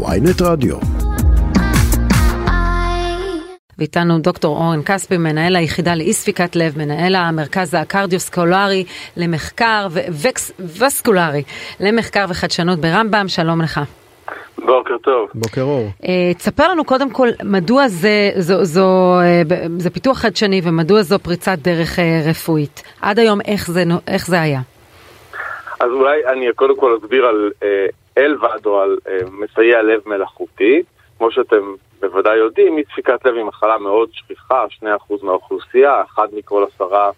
[0.00, 0.76] ויינט רדיו.
[3.78, 8.84] ואיתנו דוקטור אורן כספי, מנהל היחידה לאי ספיקת לב, מנהל המרכז הקרדיוסקולרי
[9.16, 9.86] למחקר
[10.58, 11.42] וווסקולרי
[11.80, 13.80] למחקר וחדשנות ברמב"ם, שלום לך.
[14.58, 15.28] בוקר טוב.
[15.34, 15.88] בוקר אור.
[16.02, 16.06] Uh,
[16.38, 21.58] תספר לנו קודם כל מדוע זה, זו, זו, uh, זה פיתוח חדשני ומדוע זו פריצת
[21.58, 22.82] דרך uh, רפואית.
[23.02, 24.60] עד היום איך זה, איך זה היה?
[25.80, 27.64] אז אולי אני קודם כל אסביר על uh,
[28.18, 30.82] אלבד או על uh, מסייע לב מלאכותי.
[31.18, 34.84] כמו שאתם בוודאי יודעים, אי דפיקת לב היא מחלה מאוד שכיחה, 2%
[35.22, 37.10] מהאוכלוסייה, אחד מכל עשרה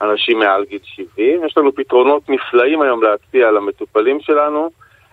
[0.00, 1.44] אנשים מעל גיל 70.
[1.44, 4.70] יש לנו פתרונות נפלאים היום להציע למטופלים שלנו.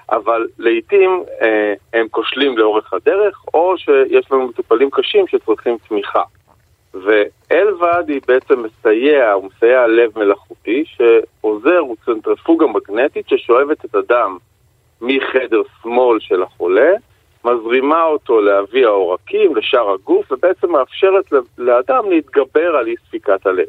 [0.09, 6.21] אבל לעיתים אה, הם כושלים לאורך הדרך, או שיש לנו מטופלים קשים שצריכים תמיכה.
[6.93, 14.37] ואלבד היא בעצם מסייע, הוא מסייע לב מלאכותי, שעוזר, הוא צנטרפוגה מגנטית ששואבת את הדם
[15.01, 16.91] מחדר שמאל של החולה,
[17.45, 21.25] מזרימה אותו לאבי העורקים, לשאר הגוף, ובעצם מאפשרת
[21.57, 23.67] לאדם להתגבר על אי ספיקת הלב.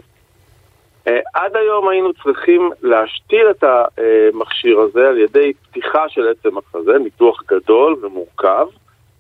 [1.09, 6.99] אה, עד היום היינו צריכים להשתיל את המכשיר הזה על ידי פתיחה של עצם החזה,
[6.99, 8.67] ניתוח גדול ומורכב,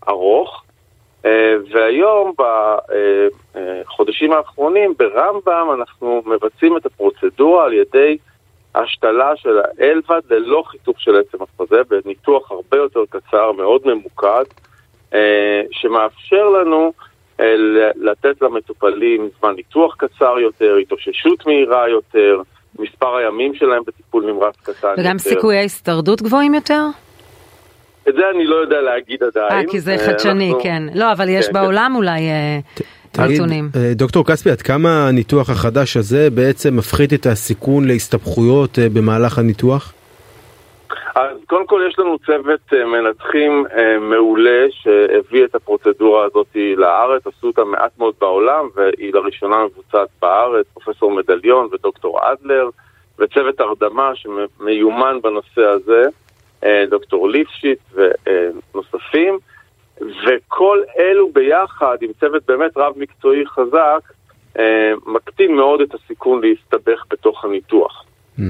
[0.08, 0.62] ארוך,
[1.24, 2.32] אה, והיום
[3.56, 8.18] בחודשים האחרונים ברמב"ם אנחנו מבצעים את הפרוצדורה על ידי
[8.76, 14.44] השתלה של האלבד ללא חיתוך של עצם החזה, בניתוח הרבה יותר קצר, מאוד ממוקד,
[15.14, 16.92] אה, שמאפשר לנו
[17.40, 17.54] אה,
[17.94, 22.42] לתת למטופלים זמן ניתוח קצר יותר, התאוששות מהירה יותר,
[22.78, 25.02] מספר הימים שלהם בטיפול נמרץ קטן יותר.
[25.02, 26.82] וגם סיכויי הישרדות גבוהים יותר?
[28.08, 29.52] את זה אני לא יודע להגיד עדיין.
[29.52, 30.62] אה, כי זה אה, חדשני, אנחנו...
[30.62, 30.82] כן.
[30.94, 31.96] לא, אבל יש כן, בעולם כן.
[31.96, 32.20] אולי
[33.18, 33.68] נתונים.
[33.94, 39.92] דוקטור כספי, עד כמה הניתוח החדש הזה בעצם מפחית את הסיכון להסתבכויות במהלך הניתוח?
[41.16, 47.26] אז קודם כל יש לנו צוות אה, מנתחים אה, מעולה שהביא את הפרוצדורה הזאת לארץ,
[47.26, 52.68] עשו אותה מעט מאוד בעולם והיא לראשונה מבוצעת בארץ, פרופסור מדליון ודוקטור אדלר
[53.18, 56.02] וצוות הרדמה שמיומן בנושא הזה,
[56.64, 59.38] אה, דוקטור ליפשיט ונוספים
[60.56, 64.12] וכל אלו ביחד עם צוות באמת רב מקצועי חזק
[65.06, 68.04] מקטין מאוד את הסיכון להסתבך בתוך הניתוח.
[68.38, 68.42] Mm.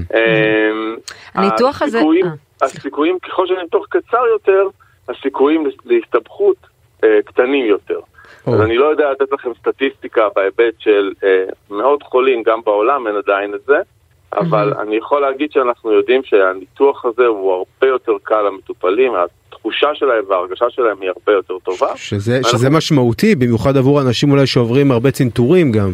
[1.35, 2.01] הניתוח הזה...
[2.63, 4.69] הסיכויים, ככל שהניתוח קצר יותר,
[5.09, 6.57] הסיכויים להסתבכות
[7.05, 8.01] אה, קטנים יותר.
[8.47, 13.17] אז אני לא יודע לתת לכם סטטיסטיקה בהיבט של אה, מאות חולים, גם בעולם אין
[13.17, 13.77] עדיין את זה,
[14.37, 14.83] אבל mm-hmm.
[14.83, 20.67] אני יכול להגיד שאנחנו יודעים שהניתוח הזה הוא הרבה יותר קל למטופלים, התחושה שלהם וההרגשה
[20.71, 21.97] שלהם היא הרבה יותר טובה.
[21.97, 25.93] שזה, שזה משמעותי, במיוחד עבור אנשים אולי שעוברים הרבה צנתורים גם.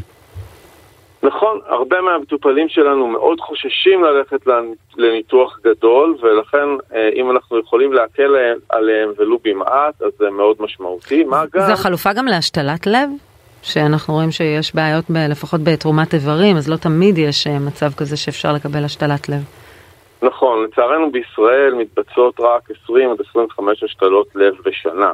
[1.22, 4.46] נכון, הרבה מהמטופלים שלנו מאוד חוששים ללכת
[4.96, 8.34] לניתוח גדול, ולכן אה, אם אנחנו יכולים להקל
[8.68, 11.24] עליהם ולו במעט, אז זה מאוד משמעותי.
[11.24, 11.66] מה גם...
[11.66, 13.10] זו חלופה גם להשתלת לב?
[13.62, 18.16] שאנחנו רואים שיש בעיות, ב, לפחות בתרומת איברים, אז לא תמיד יש אה, מצב כזה
[18.16, 19.44] שאפשר לקבל השתלת לב.
[20.22, 25.12] נכון, לצערנו בישראל מתבצעות רק 20 עד 25 השתלות לב בשנה.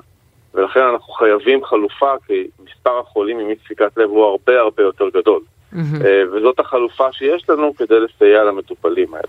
[0.55, 5.09] ולכן אנחנו חייבים חלופה, כי מספר החולים עם אי דפיקת לב הוא הרבה הרבה יותר
[5.09, 5.41] גדול.
[5.75, 6.05] Mm-hmm.
[6.33, 9.29] וזאת החלופה שיש לנו כדי לסייע למטופלים האלה.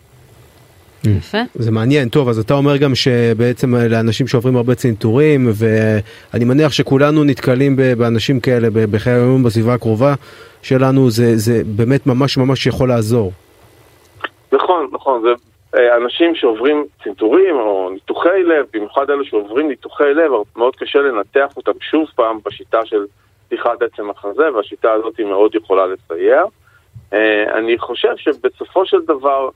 [1.03, 1.37] יפה.
[1.55, 7.23] זה מעניין, טוב, אז אתה אומר גם שבעצם לאנשים שעוברים הרבה צנתורים, ואני מניח שכולנו
[7.23, 10.13] נתקלים באנשים כאלה בחיי היום בסביבה הקרובה
[10.61, 13.31] שלנו, זה, זה באמת ממש ממש יכול לעזור.
[14.51, 15.29] נכון, נכון, זה
[15.75, 21.57] אה, אנשים שעוברים צנתורים או ניתוחי לב, במיוחד אלו שעוברים ניתוחי לב, מאוד קשה לנתח
[21.57, 23.05] אותם שוב פעם בשיטה של
[23.47, 26.43] פתיחת עצם החזה, והשיטה הזאת היא מאוד יכולה לסייע.
[27.13, 29.49] אה, אני חושב שבסופו של דבר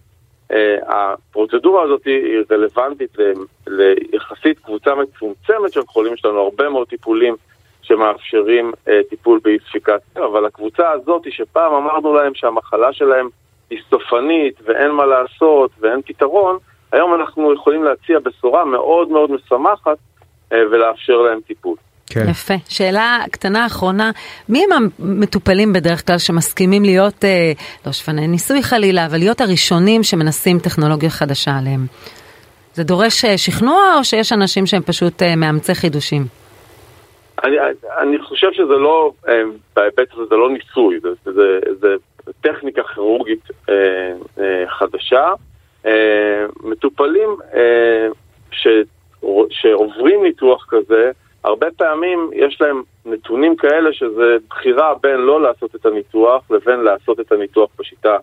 [0.88, 3.18] הפרוצדורה הזאת היא רלוונטית
[3.68, 7.36] ליחסית קבוצה מצומצמת של חולים, יש לנו הרבה מאוד טיפולים
[7.82, 13.30] שמאפשרים אה, טיפול באי ספיקת אבל הקבוצה הזאת שפעם אמרנו להם שהמחלה שלהם
[13.70, 16.58] היא סופנית ואין מה לעשות ואין פתרון,
[16.92, 19.98] היום אנחנו יכולים להציע בשורה מאוד מאוד משמחת
[20.52, 21.76] ולאפשר להם טיפול.
[22.10, 22.30] כן.
[22.30, 22.54] יפה.
[22.70, 24.12] שאלה קטנה אחרונה,
[24.50, 27.52] מי הם המטופלים בדרך כלל שמסכימים להיות, אה,
[27.86, 31.86] לא שפני ניסוי חלילה, אבל להיות הראשונים שמנסים טכנולוגיה חדשה עליהם?
[32.74, 36.22] זה דורש אה, שכנוע או שיש אנשים שהם פשוט אה, מאמצי חידושים?
[37.44, 37.56] אני,
[38.02, 39.42] אני חושב שזה לא, אה,
[39.76, 41.88] בהיבט הזה זה לא ניסוי, זה, זה, זה
[42.42, 43.76] טכניקה כירורגית אה,
[44.40, 45.34] אה, חדשה.
[45.86, 48.08] אה, מטופלים אה,
[48.52, 48.68] ש,
[49.50, 51.12] שעוברים ניתוח כזה,
[51.44, 57.20] הרבה פעמים יש להם נתונים כאלה שזה בחירה בין לא לעשות את הניתוח לבין לעשות
[57.20, 58.18] את הניתוח בשיטה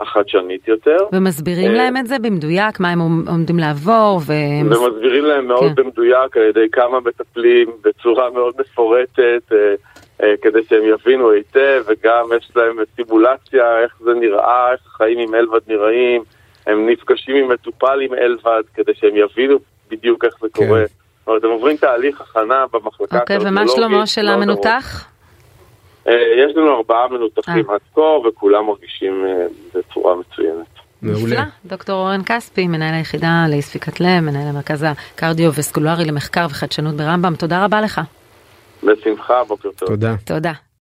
[0.00, 0.96] החדשנית יותר.
[1.12, 4.66] ומסבירים אה, להם את זה במדויק, מה הם עומדים לעבור, והם...
[4.66, 5.82] ומסבירים להם מאוד כן.
[5.82, 9.74] במדויק על ידי כמה מטפלים בצורה מאוד מפורטת, אה,
[10.22, 15.34] אה, כדי שהם יבינו היטב, וגם יש להם סימולציה, איך זה נראה, איך החיים עם
[15.34, 16.22] אלבד נראים,
[16.66, 19.58] הם נפגשים עם מטופל עם אלבד, כדי שהם יבינו
[19.90, 20.66] בדיוק איך זה כן.
[20.66, 20.84] קורה.
[21.66, 25.06] עוברים תהליך הכנה במחלקה אוקיי, ומה שלמה של המנותח?
[26.06, 29.26] יש לנו ארבעה מנותחים עד כה, וכולם מרגישים
[29.74, 30.66] בצורה מצוינת.
[31.02, 31.44] מעולה.
[31.64, 37.64] דוקטור אורן כספי, מנהל היחידה לאי ספיקת לב, מנהל המרכז הקרדיו-וסקולרי למחקר וחדשנות ברמב"ם, תודה
[37.64, 38.00] רבה לך.
[38.82, 39.88] בשמחה, בוקר טוב.
[39.88, 40.14] תודה.
[40.24, 40.52] תודה.